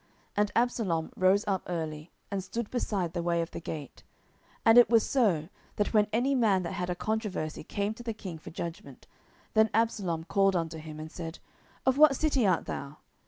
10:015:002 0.01 0.07
And 0.37 0.51
Absalom 0.55 1.11
rose 1.15 1.45
up 1.45 1.61
early, 1.67 2.09
and 2.31 2.43
stood 2.43 2.71
beside 2.71 3.13
the 3.13 3.21
way 3.21 3.39
of 3.43 3.51
the 3.51 3.59
gate: 3.59 4.01
and 4.65 4.79
it 4.79 4.89
was 4.89 5.03
so, 5.05 5.47
that 5.75 5.93
when 5.93 6.07
any 6.11 6.33
man 6.33 6.63
that 6.63 6.71
had 6.73 6.89
a 6.89 6.95
controversy 6.95 7.63
came 7.63 7.93
to 7.93 8.01
the 8.01 8.11
king 8.15 8.39
for 8.39 8.49
judgment, 8.49 9.05
then 9.53 9.69
Absalom 9.75 10.23
called 10.23 10.55
unto 10.55 10.79
him, 10.79 10.99
and 10.99 11.11
said, 11.11 11.37
Of 11.85 11.99
what 11.99 12.15
city 12.15 12.47
art 12.47 12.65
thou? 12.65 12.97